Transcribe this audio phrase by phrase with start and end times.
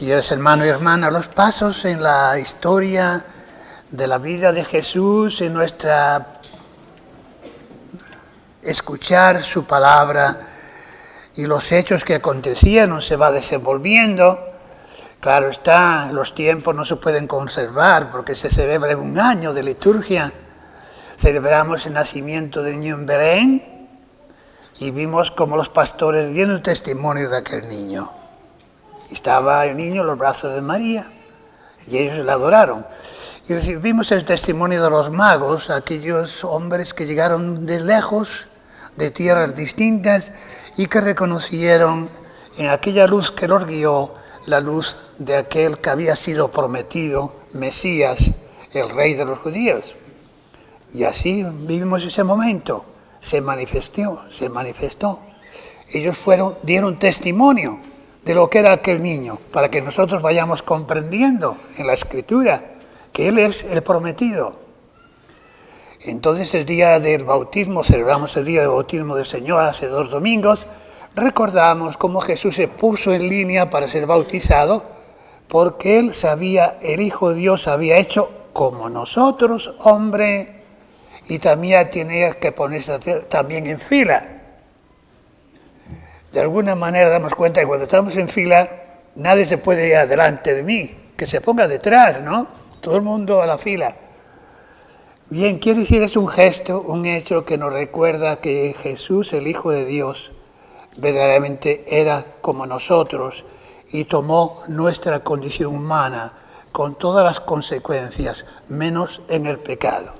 [0.00, 3.22] Queridos hermanos y hermanas, los pasos en la historia
[3.90, 6.40] de la vida de Jesús, en nuestra
[8.62, 10.40] escuchar su palabra
[11.34, 14.38] y los hechos que acontecían, se va desenvolviendo.
[15.20, 20.32] Claro está, los tiempos no se pueden conservar porque se celebra un año de liturgia.
[21.18, 23.88] Celebramos el nacimiento del niño en Belén
[24.78, 28.19] y vimos como los pastores dieron testimonio de aquel niño.
[29.10, 31.04] Estaba el niño en los brazos de María
[31.86, 32.86] y ellos le adoraron.
[33.48, 38.46] Y vimos el testimonio de los magos, aquellos hombres que llegaron de lejos,
[38.96, 40.32] de tierras distintas,
[40.76, 42.08] y que reconocieron
[42.56, 44.14] en aquella luz que los guió
[44.46, 48.30] la luz de aquel que había sido prometido, Mesías,
[48.72, 49.96] el rey de los judíos.
[50.92, 52.84] Y así vivimos ese momento.
[53.20, 55.20] Se manifestó, se manifestó.
[55.92, 57.89] Ellos fueron, dieron testimonio
[58.24, 62.62] de lo que era aquel niño, para que nosotros vayamos comprendiendo en la escritura
[63.12, 64.58] que Él es el prometido.
[66.02, 70.66] Entonces el día del bautismo, celebramos el día del bautismo del Señor hace dos domingos,
[71.14, 74.84] recordamos cómo Jesús se puso en línea para ser bautizado,
[75.48, 80.62] porque Él sabía, el Hijo de Dios había hecho como nosotros, hombre,
[81.28, 84.39] y también tenía que ponerse también en fila
[86.32, 88.68] de alguna manera damos cuenta que cuando estamos en fila,
[89.16, 92.46] nadie se puede ir adelante de mí, que se ponga detrás, ¿no?
[92.80, 93.96] Todo el mundo a la fila.
[95.28, 99.70] Bien, quiere decir, es un gesto, un hecho que nos recuerda que Jesús, el Hijo
[99.70, 100.32] de Dios,
[100.96, 103.44] verdaderamente era como nosotros
[103.92, 106.32] y tomó nuestra condición humana
[106.72, 110.14] con todas las consecuencias, menos en el pecado.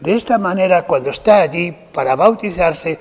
[0.00, 2.98] De esta manera, cuando está allí para bautizarse,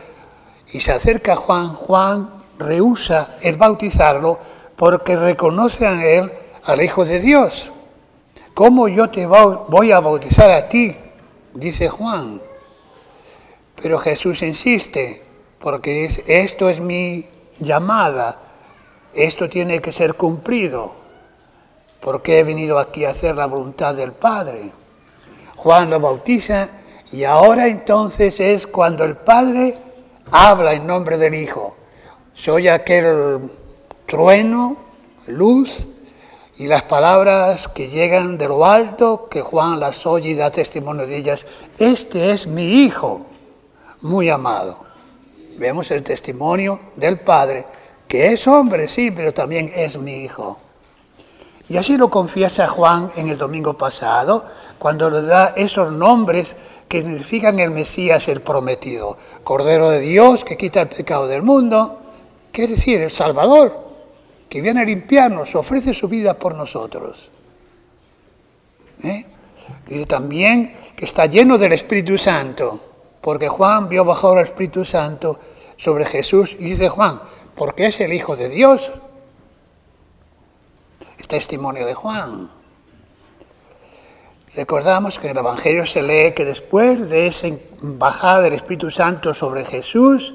[0.72, 4.40] y se acerca a Juan, Juan rehúsa el bautizarlo
[4.76, 6.32] porque reconoce en él
[6.64, 7.70] al Hijo de Dios.
[8.54, 10.96] ¿Cómo yo te voy a bautizar a ti?
[11.54, 12.42] Dice Juan.
[13.82, 15.22] Pero Jesús insiste,
[15.60, 17.26] porque esto es mi
[17.60, 18.40] llamada,
[19.14, 20.94] esto tiene que ser cumplido,
[22.00, 24.72] porque he venido aquí a hacer la voluntad del Padre.
[25.56, 26.70] Juan lo bautiza
[27.12, 29.78] y ahora entonces es cuando el Padre
[30.32, 31.76] habla en nombre del Hijo.
[32.34, 33.50] Se oye aquel
[34.06, 34.78] trueno,
[35.28, 35.80] luz,
[36.58, 41.06] y las palabras que llegan de lo alto, que Juan las oye y da testimonio
[41.06, 41.46] de ellas.
[41.78, 43.26] Este es mi Hijo,
[44.02, 44.86] muy amado.
[45.58, 47.66] Vemos el testimonio del Padre,
[48.08, 50.60] que es hombre, sí, pero también es mi Hijo.
[51.68, 54.46] Y así lo confiesa Juan en el domingo pasado,
[54.80, 56.56] cuando le da esos nombres
[56.88, 59.18] que significan el Mesías, el prometido.
[59.44, 62.02] Cordero de Dios que quita el pecado del mundo,
[62.52, 63.86] que es decir, el Salvador,
[64.50, 67.30] que viene a limpiarnos, ofrece su vida por nosotros.
[69.04, 69.26] ¿Eh?
[69.88, 72.80] Dice también que está lleno del Espíritu Santo,
[73.22, 75.40] porque Juan vio bajar el Espíritu Santo
[75.78, 77.20] sobre Jesús y dice Juan,
[77.56, 78.92] porque es el Hijo de Dios.
[81.18, 82.50] El testimonio de Juan.
[84.56, 87.50] Recordamos que en el Evangelio se lee que después de esa
[87.82, 90.34] bajada del Espíritu Santo sobre Jesús,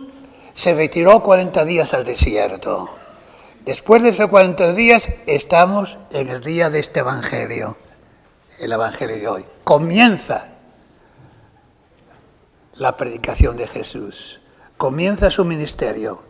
[0.53, 2.91] se retiró 40 días al desierto.
[3.65, 7.79] Después de esos 40 días estamos en el día de este Evangelio,
[8.59, 9.47] el Evangelio de hoy.
[9.65, 10.53] Comienza
[12.75, 14.41] la predicación de Jesús,
[14.77, 16.25] comienza su ministerio.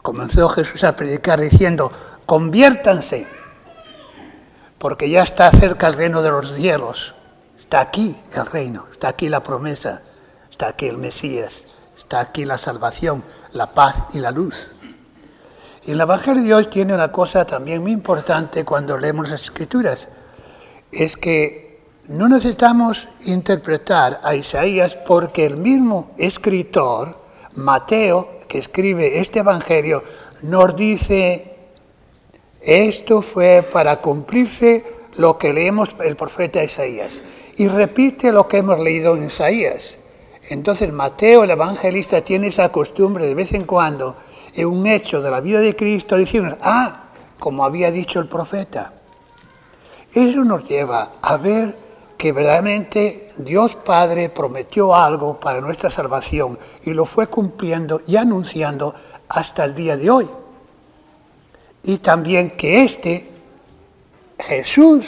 [0.00, 1.92] Comenzó Jesús a predicar diciendo,
[2.24, 3.26] conviértanse,
[4.78, 7.14] porque ya está cerca el reino de los cielos.
[7.66, 10.00] Está aquí el reino, está aquí la promesa,
[10.48, 11.64] está aquí el Mesías,
[11.98, 14.70] está aquí la salvación, la paz y la luz.
[15.84, 20.06] Y el Evangelio de hoy tiene una cosa también muy importante cuando leemos las Escrituras,
[20.92, 27.20] es que no necesitamos interpretar a Isaías porque el mismo escritor,
[27.54, 30.04] Mateo, que escribe este Evangelio,
[30.42, 31.56] nos dice,
[32.60, 34.86] esto fue para cumplirse
[35.16, 37.20] lo que leemos el profeta Isaías
[37.56, 39.96] y repite lo que hemos leído en Isaías.
[40.48, 44.16] Entonces Mateo, el evangelista, tiene esa costumbre de vez en cuando,
[44.54, 48.92] en un hecho de la vida de Cristo, decirnos, ah, como había dicho el profeta.
[50.12, 51.76] Eso nos lleva a ver
[52.16, 58.94] que verdaderamente Dios Padre prometió algo para nuestra salvación y lo fue cumpliendo y anunciando
[59.28, 60.28] hasta el día de hoy.
[61.82, 63.30] Y también que este
[64.38, 65.04] Jesús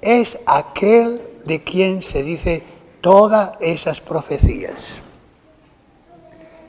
[0.00, 2.62] es aquel de quien se dice
[3.00, 4.88] todas esas profecías.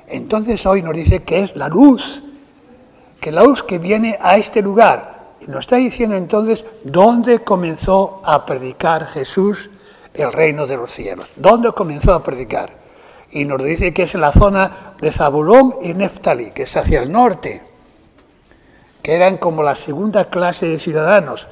[0.07, 2.23] Entonces hoy nos dice que es la luz,
[3.19, 8.21] que la luz que viene a este lugar, Y nos está diciendo entonces dónde comenzó
[8.25, 9.69] a predicar Jesús
[10.13, 11.27] el reino de los cielos.
[11.37, 12.71] ¿Dónde comenzó a predicar?
[13.31, 16.99] Y nos dice que es en la zona de Zabulón y Neftali, que es hacia
[16.99, 17.63] el norte,
[19.01, 21.47] que eran como la segunda clase de ciudadanos.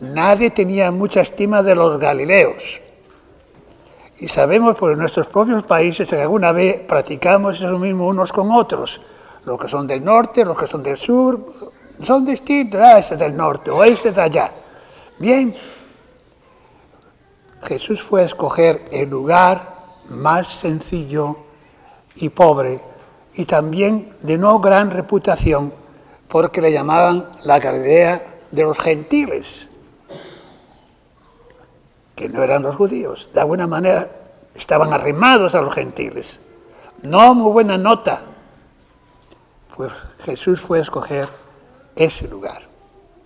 [0.00, 2.80] Nadie tenía mucha estima de los galileos.
[4.18, 9.00] Y sabemos por nuestros propios países que alguna vez practicamos eso mismo unos con otros.
[9.44, 11.52] Los que son del norte, los que son del sur,
[12.00, 12.80] son distintos.
[12.80, 14.52] Ah, ese del norte o ese de allá.
[15.18, 15.54] Bien,
[17.62, 19.74] Jesús fue a escoger el lugar
[20.08, 21.36] más sencillo
[22.14, 22.80] y pobre
[23.34, 25.72] y también de no gran reputación
[26.28, 29.68] porque le llamaban la Galilea de los gentiles,
[32.14, 33.30] que no eran los judíos.
[33.32, 34.10] De alguna manera
[34.54, 36.40] estaban arrimados a los gentiles.
[37.02, 38.22] No muy buena nota.
[39.76, 41.28] Pues Jesús fue a escoger
[41.96, 42.62] ese lugar,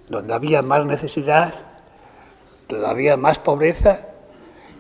[0.08, 1.52] donde había más necesidad,
[2.68, 4.08] donde había más pobreza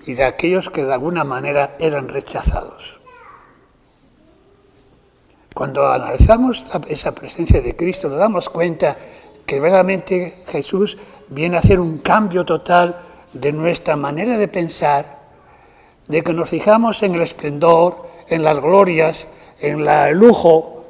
[0.06, 2.98] y de aquellos que de alguna manera eran rechazados.
[5.54, 8.96] Cuando analizamos esa presencia de Cristo, nos damos cuenta
[9.44, 10.96] que verdaderamente Jesús
[11.28, 15.18] viene a hacer un cambio total de nuestra manera de pensar,
[16.06, 19.26] de que nos fijamos en el esplendor, en las glorias,
[19.60, 20.84] en el lujo,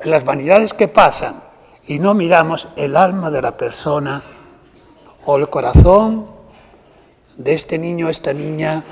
[0.00, 1.42] en las vanidades que pasan,
[1.86, 4.22] y no miramos el alma de la persona
[5.24, 6.28] o el corazón
[7.36, 8.84] de este niño, esta niña,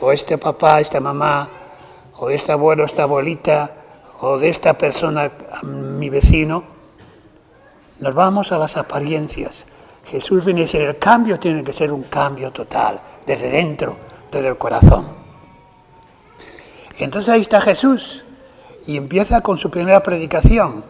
[0.00, 1.48] o este papá, esta mamá,
[2.18, 3.74] o de este abuelo, esta abuelita,
[4.20, 5.30] o de esta persona,
[5.64, 6.64] mi vecino,
[7.98, 9.64] nos vamos a las apariencias.
[10.04, 13.96] Jesús viene a decir, el cambio tiene que ser un cambio total, desde dentro,
[14.30, 15.06] desde el corazón.
[16.98, 18.24] Entonces ahí está Jesús
[18.86, 20.84] y empieza con su primera predicación.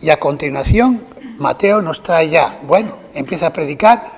[0.00, 1.02] Y a continuación
[1.38, 4.16] Mateo nos trae ya, bueno, empieza a predicar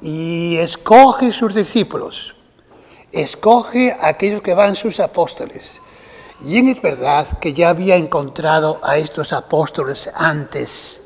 [0.00, 2.34] y escoge sus discípulos,
[3.10, 5.80] escoge aquellos que van sus apóstoles.
[6.44, 11.00] Y es verdad que ya había encontrado a estos apóstoles antes.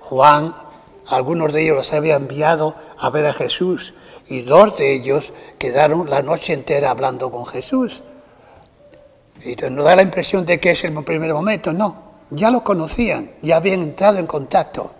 [0.00, 0.54] Juan,
[1.08, 3.94] algunos de ellos los había enviado a ver a Jesús
[4.26, 8.02] y dos de ellos quedaron la noche entera hablando con Jesús.
[9.44, 11.72] Y nos da la impresión de que es el primer momento.
[11.72, 14.92] No, ya lo conocían, ya habían entrado en contacto,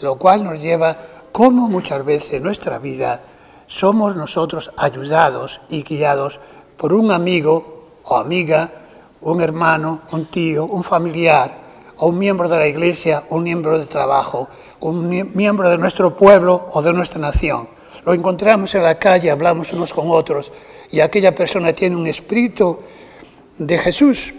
[0.00, 0.96] lo cual nos lleva
[1.32, 3.22] cómo muchas veces en nuestra vida
[3.66, 6.40] somos nosotros ayudados y guiados
[6.76, 8.72] por un amigo o amiga,
[9.20, 11.66] un hermano, un tío, un familiar,
[11.98, 14.48] o un miembro de la iglesia, un miembro de trabajo,
[14.80, 17.68] un miembro de nuestro pueblo o de nuestra nación.
[18.04, 20.52] Lo encontramos en la calle, hablamos unos con otros
[20.90, 22.78] y aquella persona tiene un espíritu
[23.58, 24.32] de Jesús,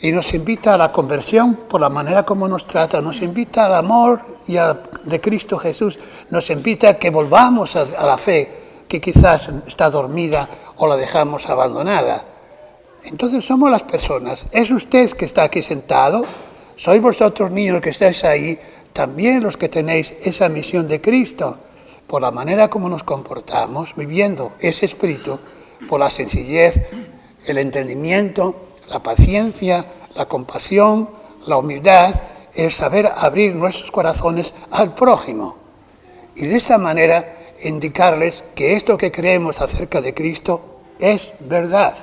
[0.00, 3.74] y nos invita a la conversión por la manera como nos trata, nos invita al
[3.74, 4.56] amor y
[5.04, 5.98] de Cristo Jesús,
[6.28, 10.46] nos invita a que volvamos a, a la fe que quizás está dormida
[10.76, 12.22] o la dejamos abandonada.
[13.04, 14.44] Entonces somos las personas.
[14.52, 16.26] Es usted que está aquí sentado,
[16.76, 18.58] sois vosotros niños que estáis ahí,
[18.94, 21.58] también los que tenéis esa misión de Cristo,
[22.06, 25.40] por la manera como nos comportamos, viviendo ese espíritu,
[25.88, 26.86] por la sencillez,
[27.44, 31.10] el entendimiento, la paciencia, la compasión,
[31.46, 32.14] la humildad,
[32.54, 35.56] el saber abrir nuestros corazones al prójimo.
[36.36, 41.94] Y de esta manera indicarles que esto que creemos acerca de Cristo es verdad.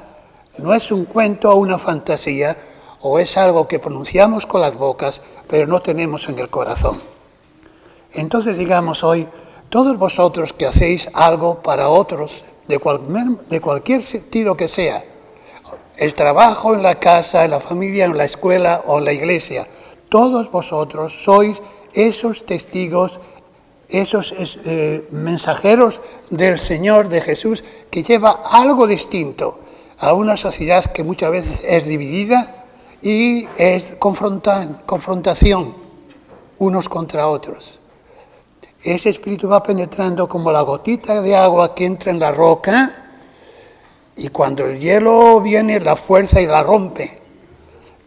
[0.57, 2.57] No es un cuento o una fantasía
[2.99, 5.21] o es algo que pronunciamos con las bocas
[5.51, 7.01] pero no tenemos en el corazón.
[8.13, 9.27] Entonces digamos hoy,
[9.69, 12.79] todos vosotros que hacéis algo para otros, de,
[13.49, 15.03] de cualquier sentido que sea,
[15.97, 19.67] el trabajo en la casa, en la familia, en la escuela o en la iglesia.
[20.07, 21.57] Todos vosotros sois
[21.93, 23.19] esos testigos,
[23.89, 29.59] esos eh, mensajeros del Señor, de Jesús, que lleva algo distinto
[29.99, 32.60] a una sociedad que muchas veces es dividida
[33.01, 35.75] y es confrontación
[36.59, 37.79] unos contra otros.
[38.83, 43.09] Ese espíritu va penetrando como la gotita de agua que entra en la roca
[44.15, 47.19] y cuando el hielo viene, la fuerza y la rompe.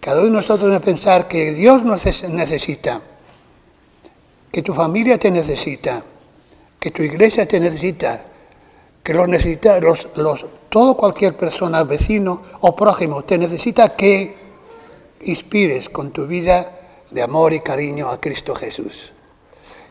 [0.00, 3.00] Cada uno de nosotros debe pensar que Dios nos necesita,
[4.52, 6.04] que tu familia te necesita,
[6.78, 8.26] que tu iglesia te necesita,
[9.02, 14.43] que lo necesita, los, los, todo cualquier persona, vecino o prójimo, te necesita que
[15.24, 16.72] inspires con tu vida
[17.10, 19.12] de amor y cariño a Cristo Jesús.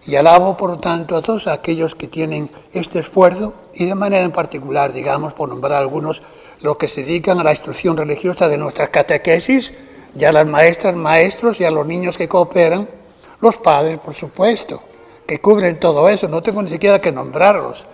[0.06, 4.24] Y alabo, por lo tanto, a todos aquellos que tienen este esfuerzo y de manera
[4.24, 6.22] en particular, digamos, por nombrar algunos,
[6.62, 9.74] los que se dedican a la instrucción religiosa de nuestras catequesis,
[10.14, 12.88] ya las maestras, maestros y a los niños que cooperan,
[13.40, 14.82] los padres, por supuesto,
[15.26, 17.88] que cubren todo eso, no tengo ni siquiera que nombrarlos.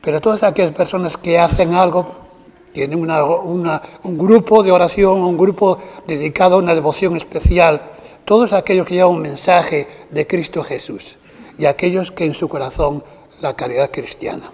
[0.00, 2.27] Pero todas aquellas personas que hacen algo,
[2.86, 7.82] tienen un grupo de oración, un grupo dedicado a una devoción especial,
[8.24, 11.16] todos aquellos que llevan un mensaje de Cristo Jesús
[11.58, 13.02] y aquellos que en su corazón
[13.40, 14.52] la caridad cristiana.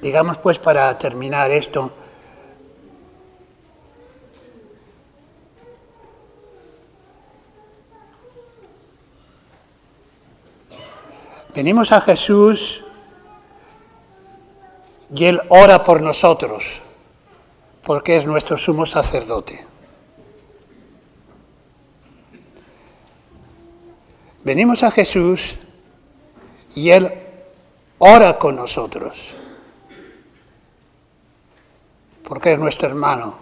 [0.00, 1.90] Digamos pues para terminar esto,
[11.52, 12.84] venimos a Jesús
[15.12, 16.81] y Él ora por nosotros,
[17.84, 19.64] porque es nuestro sumo sacerdote.
[24.44, 25.54] Venimos a Jesús
[26.74, 27.12] y Él
[27.98, 29.16] ora con nosotros,
[32.24, 33.38] porque es nuestro hermano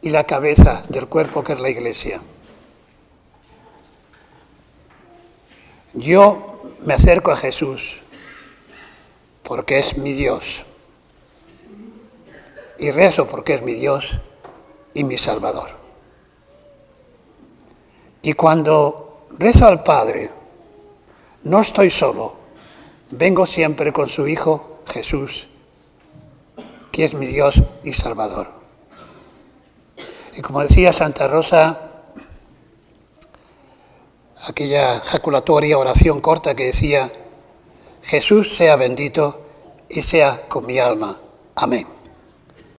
[0.00, 2.20] y la cabeza del cuerpo que es la iglesia.
[5.94, 7.94] Yo me acerco a Jesús
[9.42, 10.64] porque es mi Dios
[12.82, 14.18] y rezo porque es mi Dios
[14.92, 15.70] y mi Salvador.
[18.22, 20.30] Y cuando rezo al Padre,
[21.44, 22.34] no estoy solo,
[23.12, 25.46] vengo siempre con su Hijo Jesús,
[26.90, 28.48] que es mi Dios y Salvador.
[30.36, 31.88] Y como decía Santa Rosa,
[34.44, 37.12] aquella jaculatoria oración corta que decía,
[38.02, 39.40] Jesús sea bendito
[39.88, 41.20] y sea con mi alma.
[41.54, 42.01] Amén.